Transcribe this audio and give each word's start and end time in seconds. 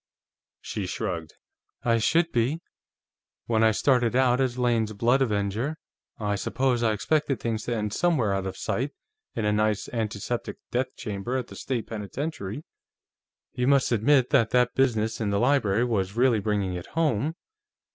She 0.61 0.87
shrugged. 0.87 1.35
"I 1.83 1.99
should 1.99 2.31
be. 2.31 2.59
When 3.45 3.63
I 3.63 3.69
started 3.69 4.15
out 4.15 4.41
as 4.41 4.57
Lane's 4.57 4.93
blood 4.93 5.21
avenger, 5.21 5.77
I 6.17 6.37
suppose 6.37 6.81
I 6.81 6.91
expected 6.93 7.39
things 7.39 7.65
to 7.65 7.75
end 7.75 7.93
somewhere 7.93 8.33
out 8.33 8.47
of 8.47 8.57
sight, 8.57 8.93
in 9.35 9.45
a 9.45 9.53
nice, 9.53 9.87
antiseptic 9.89 10.57
death 10.71 10.95
chamber 10.95 11.37
at 11.37 11.49
the 11.49 11.55
state 11.55 11.85
penitentiary. 11.85 12.63
You 13.53 13.67
must 13.67 13.91
admit 13.91 14.31
that 14.31 14.49
that 14.49 14.73
business 14.73 15.21
in 15.21 15.29
the 15.29 15.39
library 15.39 15.83
was 15.85 16.15
really 16.17 16.39
bringing 16.39 16.73
it 16.73 16.87
home. 16.87 17.35